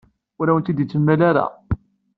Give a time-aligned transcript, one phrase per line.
[0.39, 1.45] Ur awen-tent-id-yemla ara.